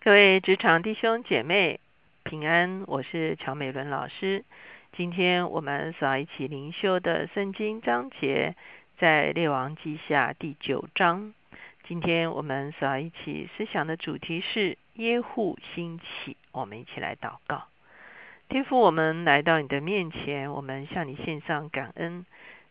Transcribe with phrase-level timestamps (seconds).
[0.00, 1.80] 各位职场弟兄姐妹
[2.22, 4.44] 平安，我是乔美伦老师。
[4.96, 8.54] 今天我们所一起灵修的圣经章节
[8.98, 11.34] 在列王记下第九章。
[11.88, 16.36] 今天我们所一起思想的主题是耶户兴起。
[16.52, 17.64] 我们一起来祷告，
[18.48, 22.24] 天父，我们来到你的面前，我们向你献上感恩，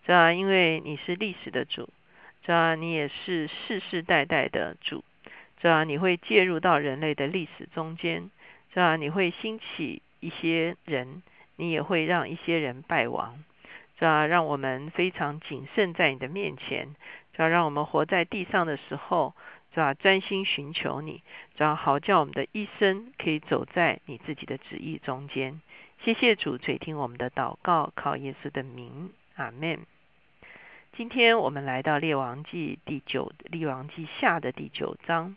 [0.06, 0.32] 是吧？
[0.32, 1.90] 因为你是历史的主，
[2.46, 2.76] 是吧？
[2.76, 5.04] 你也是世世代代的主。
[5.62, 5.84] 是吧？
[5.84, 8.30] 你会介入到人类的历史中间，
[8.74, 8.96] 是吧？
[8.96, 11.24] 你会兴起一些人，
[11.56, 13.44] 你也会让一些人败亡，
[13.98, 14.28] 是吧？
[14.28, 16.96] 让我们非常谨慎在你的面前，
[17.32, 17.48] 是吧？
[17.48, 19.34] 让我们活在地上的时候，
[19.74, 19.94] 是吧？
[19.96, 21.76] 专心寻求你，是吧？
[21.76, 25.60] 好叫我们的一生可以走在你自己的旨意中间。
[26.04, 29.80] 谢谢主垂听我们的祷告，靠耶稣的名，阿门。
[30.96, 35.36] 今天我们来到列王记第九，列王记下的第九章。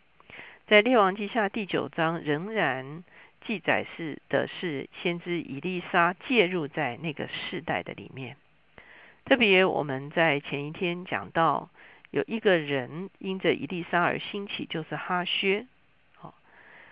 [0.71, 3.03] 在列王记下第九章仍然
[3.45, 8.37] 记载是的是先知以利沙介入在那个世代的里面。
[9.25, 11.69] 特别我们在前一天讲到
[12.09, 15.67] 有一个人因着以利沙而兴起，就是哈薛。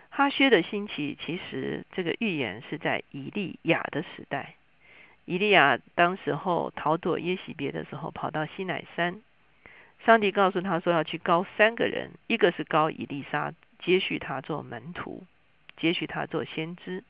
[0.09, 4.56] 哈薛的兴起其实这个预言是在以利亚的时代。
[5.23, 9.22] 以利亚当时候逃躲耶喜别的时候，跑到西乃山，
[10.06, 13.53] 上帝告诉他说要去高三个人，一个是高以利沙。
[13.80, 15.25] 接续他做门徒，
[15.77, 17.03] 接续他做先知。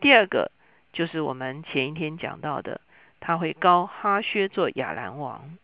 [0.00, 0.50] 第二个
[0.92, 2.80] 就是我们前一天讲到的，
[3.20, 5.56] 他会高哈薛做亚兰王。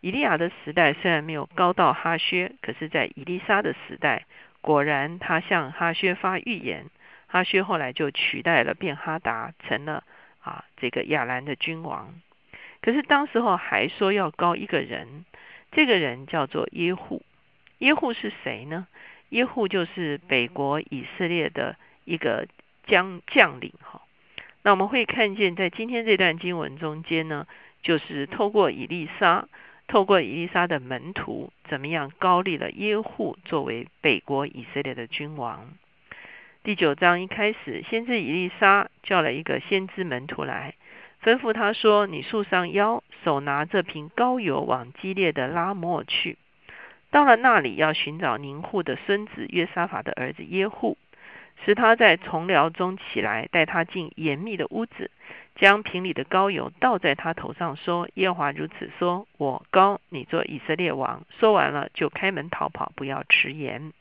[0.00, 4.26] 以利亚的时代虽然没有高到哈薛，可是，在以利沙的时代，
[4.60, 6.90] 果然他向哈薛发预言，
[7.26, 10.04] 哈薛后来就取代了便哈达，成了
[10.42, 12.14] 啊这个亚兰的君王。
[12.82, 15.24] 可是当时候还说要高一个人，
[15.72, 17.22] 这个人叫做耶户。
[17.78, 18.86] 耶户是谁呢？
[19.34, 22.46] 耶户就是北国以色列的一个
[22.86, 24.00] 将将领哈，
[24.62, 27.48] 那我们会看见在今天这段经文中间呢，
[27.82, 29.48] 就是透过以利沙，
[29.88, 35.68] 透过以利沙的门徒，怎么样高立了耶户作为北国以色列的君王。
[36.62, 40.74] 第九章一开始，先知以利沙叫了一个先知门徒来，
[41.24, 46.38] 吩咐他说：“你束上腰，手拿这瓶膏油，往激烈的拉莫去。”
[47.14, 50.98] 到了那里，要寻找宁户的孙子约沙法的儿子耶户，
[51.64, 55.12] 使他在从僚中起来，带他进严密的屋子，
[55.54, 63.92] 将瓶里的膏油倒在他头上，说：“耶华如此说，我膏你做以色列王。”说完了，就开门逃跑，不要迟延。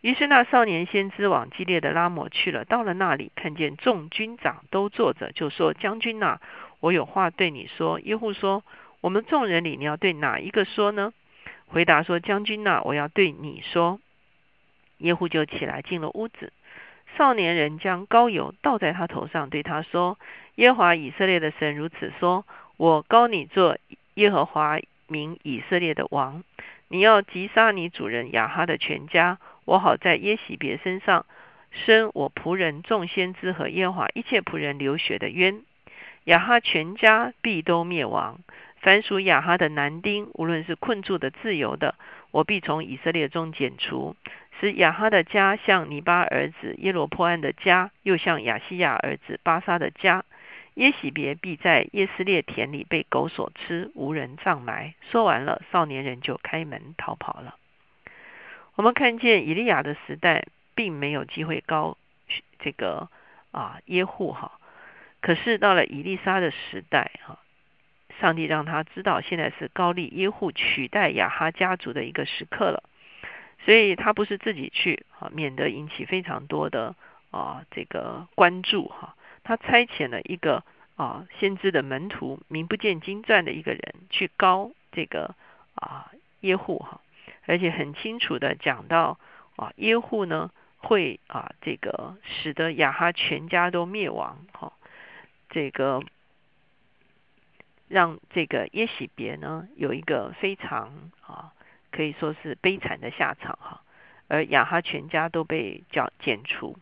[0.00, 2.64] 于是那少年先知往激烈的拉摩去了。
[2.64, 6.38] 到了那里，看见众军长都坐着，就说：“将军呐，
[6.78, 8.62] 我有话对你说。”耶户说
[9.02, 11.12] ：“我们众人里，你要对哪一个说呢？”
[11.72, 13.98] 回答说：“将军呐，我要对你说。”
[14.98, 16.52] 耶户就起来进了屋子。
[17.16, 20.18] 少年人将膏油倒在他头上，对他说
[20.56, 22.44] ：“耶和华以色列的神如此说：
[22.76, 23.78] 我膏你做
[24.14, 24.78] 耶和华
[25.08, 26.44] 名以色列的王。
[26.88, 31.24] 你要击杀你主人亚哈的全家，我好在耶喜别身上
[31.70, 35.62] 生我仆人众先知和耶和华一切仆人流血的冤。
[36.24, 38.38] 亚哈全家必都灭亡。”
[38.82, 41.94] 凡属亚哈的男丁，无论是困住的、自由的，
[42.32, 44.16] 我必从以色列中剪除，
[44.58, 50.24] 使亚哈的家像尼巴儿子耶罗波安的家，又像亚西亚儿子巴沙的家。
[50.74, 54.94] 耶喜别必在耶斯列田里被狗所吃，无人葬埋。
[55.10, 57.54] 说完了，少年人就开门逃跑了。
[58.74, 61.98] 我们看见以利亚的时代，并没有机会高
[62.58, 63.08] 这个
[63.52, 64.52] 啊耶户哈，
[65.20, 67.38] 可是到了以利沙的时代哈。
[68.22, 72.84] 上帝让他知道，现在是高利耶户取代亚哈家族的一个时刻了，
[73.64, 76.94] 所以他不是自己去啊，免得引起非常多的
[77.32, 79.16] 啊这个关注哈。
[79.42, 80.62] 他差遣了一个
[80.94, 85.34] 啊先知的门徒，名不见经传的一个人去高这个
[85.74, 86.12] 啊
[86.42, 87.00] 耶户哈，
[87.46, 89.18] 而且很清楚的讲到
[89.56, 94.72] 啊耶户呢会啊这个使得亚哈全家都灭亡哈，
[95.50, 96.00] 这个。
[97.92, 101.52] 让这个耶喜别呢有一个非常啊
[101.90, 103.82] 可以说是悲惨的下场哈，
[104.28, 106.78] 而亚哈全家都被叫剪除，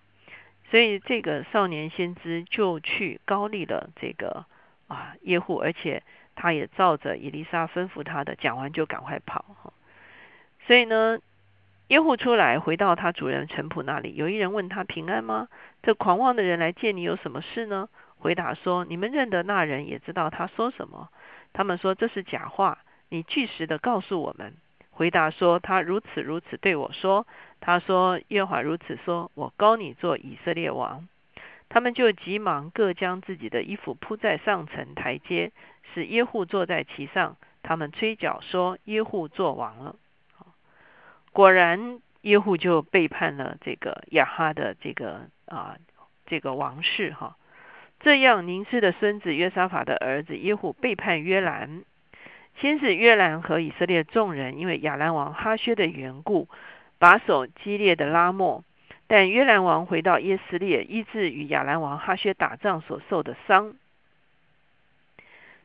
[0.70, 4.46] 所以这个少年先知就去高丽了这个
[4.86, 6.04] 啊耶户，而且
[6.36, 9.72] 他也照着伊丽莎吩咐他的讲完就赶快跑哈，
[10.64, 11.18] 所以呢
[11.88, 15.48] 耶户出来回到他主人陈普那里，有一人问他平安吗？
[15.82, 17.88] 这狂妄的人来见你有什么事呢？
[18.20, 21.08] 回答说：“你们认得那人，也知道他说什么。
[21.52, 22.78] 他们说这是假话。
[23.08, 24.55] 你据实的告诉我们。”
[24.93, 27.26] 回答说：“他如此如此对我说。
[27.61, 31.08] 他说：“耶和华如此说，我高你做以色列王。”
[31.70, 35.52] 他们就急忙各将自己的衣服铺在上层台阶，
[35.94, 37.37] 使耶户坐在其上。
[37.62, 39.96] 他们吹角说：“耶户做王了。”
[41.32, 45.76] 果然，耶户就背叛了这个亚哈的这个啊
[46.26, 47.37] 这个王室哈。
[48.00, 51.85] 这样，宁斯的孙子约沙法的儿子耶户背叛约兰。
[52.56, 56.49] 先是约兰和以色列众人因为亚兰王哈薛的缘故，
[56.99, 58.64] 把守激烈的拉莫。
[59.06, 63.75] 但约兰王回到耶斯列，医治与亚兰王哈薛打仗所受的伤。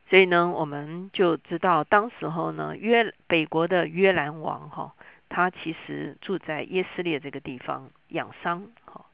[0.08, 4.94] 所以呢，我们就知道当时候呢，约北国的约兰王哈，
[5.28, 8.68] 他其实住在耶斯列这个地方养伤。
[8.84, 9.06] 哈，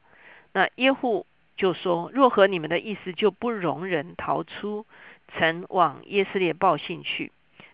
[0.51, 4.85] 那耶户就说：若合你们的意思，就不容人逃出
[5.27, 7.31] 曾往耶斯列报信去。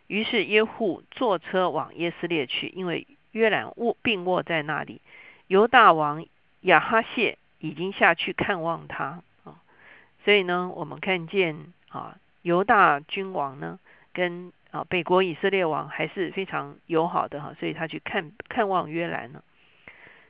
[0.07, 5.01] 于是耶户坐车往耶斯列去，因为约兰卧病卧在那里。
[5.47, 6.25] 犹大王
[6.61, 9.61] 亚哈谢已经下去看望他啊，
[10.25, 13.79] 所以呢，我们看见啊，犹大君王呢
[14.13, 19.43] 跟啊北国以色列王还是非常友好的哈，所以他去看看望约兰呢。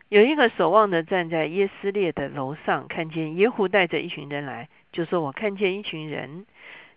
[0.10, 6.48] 有一个守望的站在耶斯列的楼上，看见耶户带着一群人来，就说：“我看见一群人。”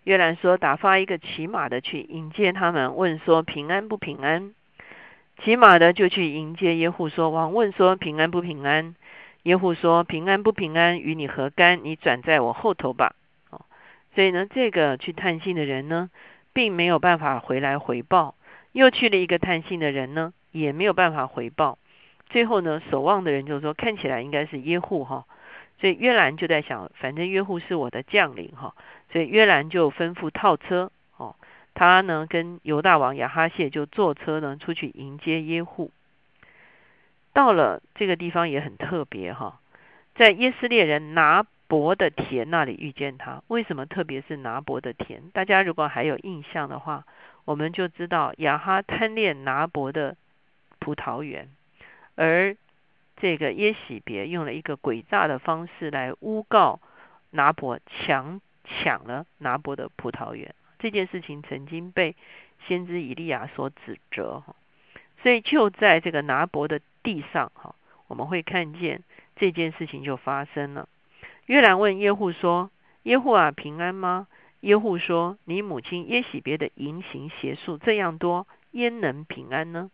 [0.05, 4.55] 约兰说：“打发一个骑马的去迎接他们，问说平安不平安？”
[5.45, 8.95] 骑马的就去迎接耶户，说：“王问说平安不平安？”
[9.45, 10.99] 耶户说：“平安不平安？
[10.99, 11.85] 与你何干？
[11.85, 13.15] 你转在我后头吧。”
[13.51, 13.61] 哦，
[14.15, 16.09] 所以呢，这个去探信的人呢，
[16.55, 18.37] 并没有办法回来回报；
[18.73, 21.77] 又去了一个探信的人呢，也没有办法回报。
[22.33, 25.27] 最后呢，守望的人就说：“看起来应该是耶户哈。”
[25.79, 28.75] 所以约兰就在想：“反正约户是我的将领哈。”
[29.13, 31.37] 所以约兰就吩咐套车，哦，
[31.75, 35.91] 他呢跟犹大王亚哈谢就坐车呢出去迎接耶户。
[37.35, 39.61] 到了这个地方也很特别哈，
[40.15, 43.43] 在耶斯列人拿伯的田那里遇见他。
[43.49, 45.31] 为什么特别是拿伯的田？
[45.33, 47.05] 大家如果还有印象的话，
[47.45, 50.17] 我们就知道亚哈贪恋拿伯的
[50.79, 51.49] 葡萄园，
[52.15, 52.57] 而
[53.17, 56.81] 这个耶喜别用了一个诡诈的方式来诬告
[57.31, 58.41] 拿伯强。
[58.65, 62.15] 抢了拿伯的葡萄园，这件事情曾经被
[62.65, 64.55] 先知以利亚所指责哈，
[65.21, 67.75] 所以就在这个拿伯的地上哈，
[68.07, 69.03] 我们会看见
[69.35, 70.89] 这件事情就发生了。
[71.47, 72.71] 约兰问耶户说
[73.03, 74.29] ：“耶户啊，平安吗？”
[74.63, 79.91] 耶户说：“你母亲耶喜别的淫行邪术这样多，焉能平安呢？”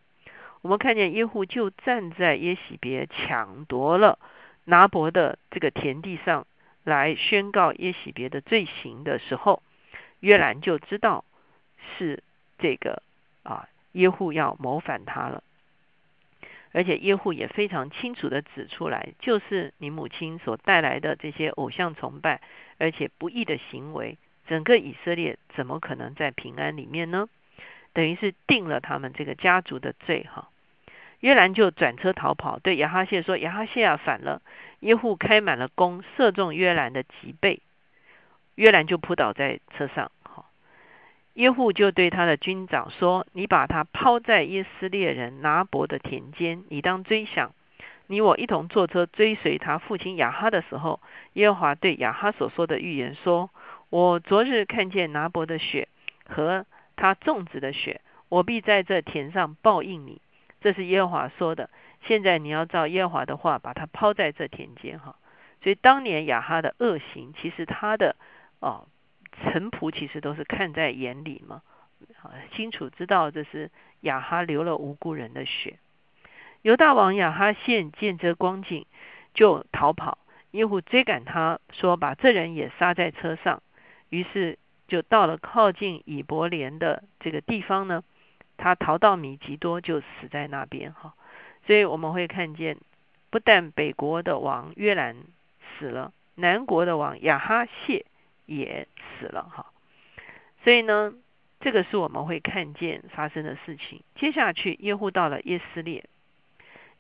[0.63, 4.19] 我们看见耶户就站在耶喜别抢夺了
[4.65, 6.47] 拿伯的这个田地上。
[6.85, 9.63] 来宣告耶喜别的罪行的时候，
[10.21, 11.23] 约兰就知道
[11.99, 12.23] 是
[12.59, 13.03] 这个
[13.43, 15.43] 啊耶户要谋反他了，
[16.73, 22.41] 而且耶户也非常清楚的指出来，就是你母亲所带来的这些偶像崇拜，
[22.79, 24.17] 而且不义的行为，
[24.47, 27.29] 整个以色列怎么可能在平安里面呢？
[27.93, 30.49] 等于是定了他们这个家族的罪哈。
[31.21, 34.41] 约兰就转车逃跑，对亚哈谢说：“亚哈谢啊，反了！”
[34.81, 37.61] 耶户开满了弓，射中约兰的脊背，
[38.55, 40.13] 约兰就扑倒在车上。
[40.23, 40.45] 哈，
[41.35, 47.53] 耶户就对他的军长说：“你把他抛在耶斯列人拿伯的田间，你当追想，
[48.07, 51.01] 你我一同坐车追随他父亲亚哈的时候，
[51.33, 53.51] 耶和华对亚哈所说的预言说：
[53.91, 55.89] 我昨日看见拿伯的血
[56.29, 56.65] 和
[56.99, 60.21] 他种植的血，我必在这田上报应你。”
[60.61, 61.71] 这是耶和华说的。
[62.03, 65.17] 现在你要照耶和华的话，把它抛在这田间哈。
[65.63, 68.17] 所以当年亚哈的恶行，其实他的
[68.61, 68.87] 哦
[69.33, 71.63] 臣仆其实都是看在眼里嘛，
[72.53, 75.79] 清楚知道这是亚哈流了无辜人的血。
[76.63, 78.87] 犹大王亚哈现见这光景，
[79.33, 80.19] 就逃跑。
[80.53, 83.63] 耶户追赶他，说把这人也杀在车上。
[84.09, 84.59] 于是
[84.89, 88.03] 就到了靠近以伯莲的这个地方呢。
[88.61, 91.15] 他逃到米吉多，就死在那边哈。
[91.65, 92.77] 所以我们会看见，
[93.31, 95.15] 不但北国的王约兰
[95.79, 98.05] 死了，南国的王亚哈谢
[98.47, 98.89] 也
[99.21, 99.67] 死了哈。
[100.65, 101.15] 所以呢，
[101.61, 104.03] 这个是我们会看见发生的事情。
[104.17, 106.05] 接下去耶户到了耶斯列，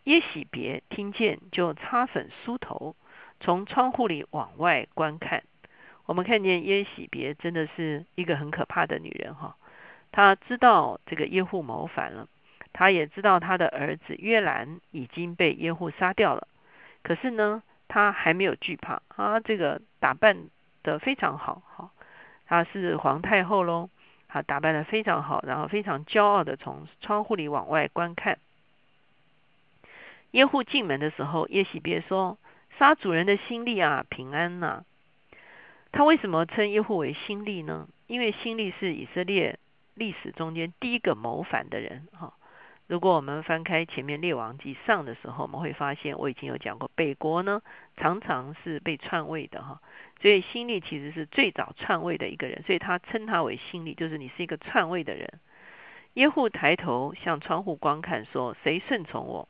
[0.04, 2.94] 耶喜别听见就擦粉梳头，
[3.40, 5.42] 从窗户里往外观看。
[6.08, 9.54] 我们看见耶喜别真的是一个很可怕的女人哈。
[10.10, 12.26] 她知道这个耶户谋反了，
[12.72, 16.48] 她也知道她的儿子约兰已经被耶户杀掉了。
[17.02, 20.48] 可是呢，她还没有惧怕，啊这个打扮
[20.82, 21.90] 的非常好，哈，
[22.46, 23.90] 她是皇太后喽，
[24.28, 28.38] 她打扮的非常好，然后非常骄傲的从窗户里往外观看。
[30.30, 32.38] 耶户进门的时候，耶喜别说
[32.78, 34.84] ：“杀主人的心力啊，平安呐。”
[35.90, 37.88] 他为什么称耶户为新力呢？
[38.06, 39.58] 因为新力是以色列
[39.94, 42.34] 历史中间第一个谋反的人哈。
[42.86, 47.60] 如果我们翻开前面列王记上的时候，我们会发现我已经有讲过，北国呢
[47.98, 49.80] 常常是被篡位的哈。
[50.22, 55.40] 所以新力其实是最早篡位的一个人，所以他称他为新力，就是你是一个篡位的人。
[56.14, 59.48] 耶户抬头向窗户观看，说：“谁顺从我？”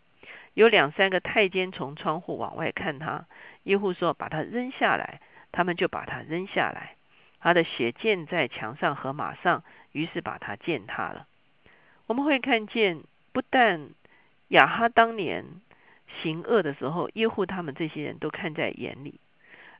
[0.54, 3.26] 有两三个太监从窗户往外看他。
[3.62, 5.20] 耶户说：“把他扔下来。”
[5.52, 6.96] 他们就把他扔下来，
[7.40, 11.26] 他的血溅在墙上和马上，于是把他践踏了。
[12.06, 13.02] 我们会看见，
[13.32, 13.90] 不但
[14.48, 15.44] 亚哈当年
[16.22, 19.20] 行恶的时候，耶户他们这些人都看在眼里，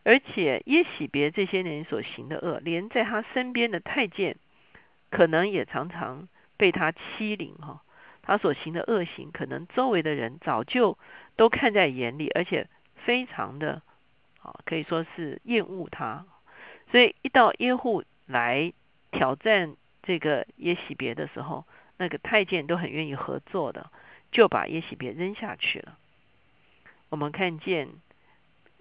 [0.04, 4.36] 而且耶喜别这些人所行的恶，连在他身边的太监，
[5.10, 7.82] 可能也常常被他欺凌哈。
[8.22, 10.98] 他所行的恶行，可能周围的人早就
[11.36, 13.82] 都看在眼里，而且非常的。
[14.64, 16.24] 可以说是厌恶他，
[16.90, 18.72] 所以一到耶户来
[19.10, 21.64] 挑战这个耶喜别的时候，
[21.96, 23.90] 那个太监都很愿意合作的，
[24.30, 25.98] 就把耶喜别扔下去了。
[27.10, 27.88] 我们看见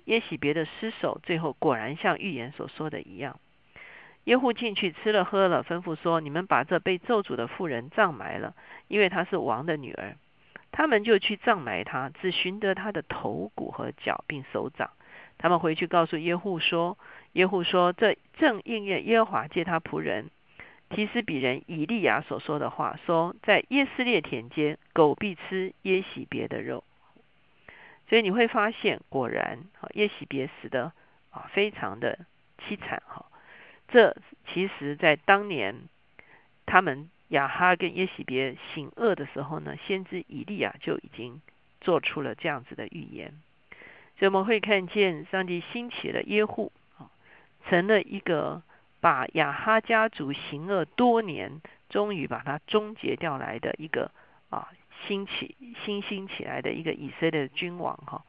[0.05, 3.39] 耶喜别的尸首，最后果然像预言所说的一样，
[4.25, 8.53] 耶户进去吃了喝了，吩咐说：“你们把这被咒诅的妇人葬埋了，
[8.87, 10.17] 因为她是王的女儿。”
[10.69, 14.91] 他们就去葬埋她，只寻得她的头骨和脚，并手掌。
[15.37, 16.97] 他们回去告诉耶户说
[17.33, 20.31] ：“耶户说，这正应验耶和华借他仆人
[20.89, 26.83] 提斯比人以利亚所说的话，说在耶斯列田间，狗必吃耶喜别的肉。
[28.09, 29.59] 所以你会发现，果然，
[29.93, 30.93] 耶喜别死的
[31.29, 32.19] 啊，非常的
[32.59, 33.25] 凄惨哈。
[33.89, 34.15] 这
[34.51, 35.75] 其实在当年
[36.65, 41.41] 他们亚哈跟耶喜别行恶的时候呢，先知以利亚就已经
[41.79, 43.33] 做出了这样子的预言。”
[44.17, 47.11] 所以我们会看见上帝兴起了耶户啊，
[47.69, 48.63] 成了一个
[48.99, 54.11] 把亚哈家族行恶多年，终于把它终结掉来的一个
[54.49, 54.69] 啊
[55.05, 55.55] 兴起
[55.85, 58.25] 新兴起来的一个以色列的君王哈。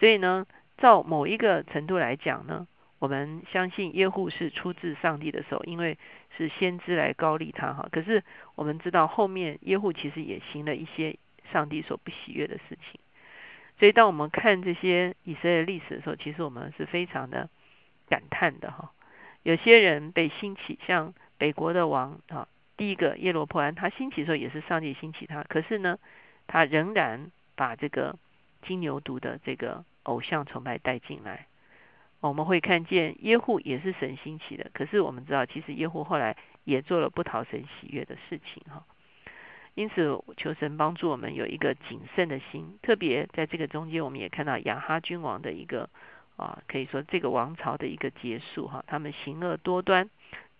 [0.00, 0.46] 所以呢，
[0.78, 2.66] 照某一个程度来讲呢，
[2.98, 5.98] 我们相信耶户是出自上帝的手，因为
[6.38, 7.86] 是先知来高利他哈。
[7.92, 11.18] 可是我们知道后面耶户其实也行了一些
[11.52, 12.98] 上帝所不喜悦的事情。
[13.78, 17.50] 所以，当我们看这些以色列历史的时候，其实我们是非常的
[18.08, 18.92] 感叹的哈。
[19.42, 25.98] 有些人被兴起，像北国的王啊，第一个耶罗波安，他兴起的时候也是上帝兴起他，可是呢，
[26.46, 28.16] 他仍然把这个
[28.64, 31.46] 金牛犊的这个偶像崇拜带进来。
[32.20, 38.84] 我们会看见耶户也是神兴起的，可是我们知道，其实耶户后来也做了不讨神喜悦的事情哈。
[39.74, 42.78] 因此，求神帮助我们有一个谨慎的心。
[42.82, 45.88] 特别在这个中间，我们也看到亚哈君王的一个
[46.36, 48.84] 啊，可以说这个王朝的一个结束哈。
[48.86, 50.10] 他们行恶多端，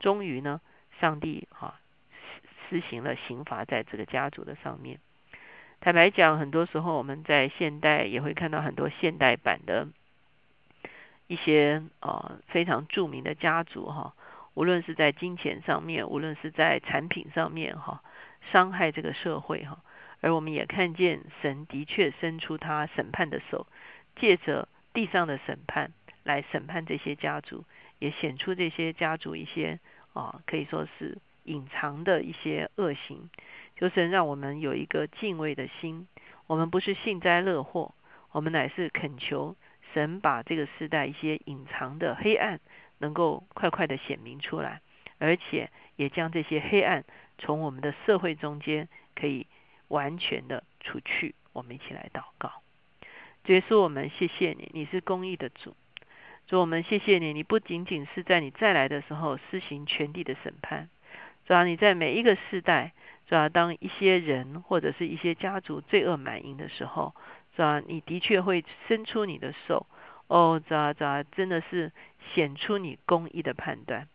[0.01, 0.63] 终于呢，
[0.99, 1.79] 上帝哈
[2.71, 4.99] 施行了刑罚在这个家族的上面。
[5.81, 9.89] 坦白讲，很多时候我们在现代也会看到很多现代版的
[11.27, 14.15] 一些啊非常著名的家族哈，
[14.55, 18.03] 无论是在金钱上面，无论是在产品上面哈。
[18.51, 19.83] 伤害这个社会哈，
[20.21, 23.67] 而我们也看见神的确伸出他审判的手，
[24.17, 27.65] 借着地上的审判来审判这些家族，
[27.99, 29.79] 也显出这些家族一些
[30.13, 33.31] 啊可以说是隐藏的一些恶行，
[33.77, 36.07] 就是让我们有一个敬畏的心。
[36.47, 37.95] 我们不是幸灾乐祸，
[38.33, 39.57] 我们乃是恳求
[39.95, 42.61] 神把这个时代一些隐藏的黑暗
[42.99, 44.81] 能够快快的显明出来，
[45.19, 47.05] 而且也将这些黑暗。
[47.39, 49.47] 从我们的社会中间可以
[49.89, 52.53] 完全的除去，我们一起来祷告。
[53.45, 55.75] 主耶稣，我们谢谢你，你是公义的主。
[56.47, 60.89] 主，我们谢谢你，你不仅仅是在你再来的时候施行全地的审判，
[61.47, 62.93] 主要你在每一个世代，
[63.27, 67.15] 主要当一些人或者是一些家族罪恶满盈的时候，
[67.57, 69.87] 主要你的确会伸出你的手，
[70.27, 71.93] 哦，主要主要真的是
[72.35, 74.09] 显出你公义的判断。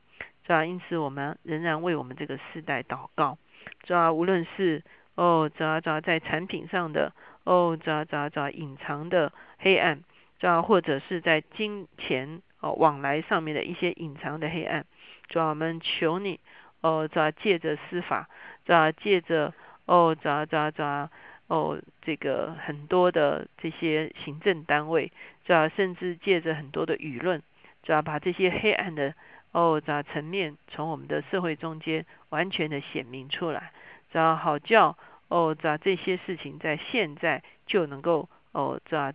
[0.48, 0.64] 是吧？
[0.64, 3.38] 因此，我们仍然为我们这个时代祷告。
[3.84, 4.82] 主要无论是
[5.16, 7.12] 哦，主要主要在产品上的
[7.44, 10.02] 哦，主要主要主要隐藏的黑暗，
[10.40, 14.86] 主要或者是在金钱哦往来上面的一些隐藏的黑暗。
[15.28, 16.40] 主要我们求你
[16.80, 18.30] 哦，主要借着司法，
[18.64, 19.54] 主要借着
[19.86, 21.10] 哦，主要主要主要
[21.48, 25.12] 哦，这个很多的这些行政单位，
[25.44, 27.44] 主要甚至借着很多的舆论，
[27.84, 29.14] 主要把这些黑暗的。
[29.58, 33.72] 哦，咋层面从我们的社会中间完全的显明出来，
[34.12, 34.96] 这样好叫
[35.30, 39.12] 哦，咋这些事情在现在就能够哦，咋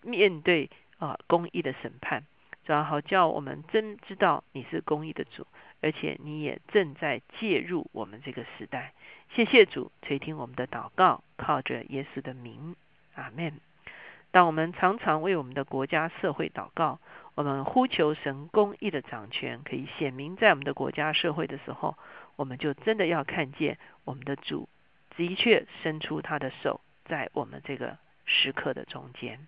[0.00, 2.24] 面对啊公义的审判，
[2.64, 5.46] 然后叫我们真知道你是公义的主，
[5.82, 8.94] 而且你也正在介入我们这个时代。
[9.34, 12.74] 谢谢主垂听我们的祷告，靠着耶稣的名，
[13.16, 13.60] 阿门。
[14.30, 16.98] 当我们常常为我们的国家社会祷告，
[17.34, 21.96] 我们呼求神公义的掌权可以显明在我们的国家社会的时候，
[22.36, 24.68] 我们就真的要看见我们的主
[25.16, 29.46] 的确伸出他的手在我们这个时刻的中间。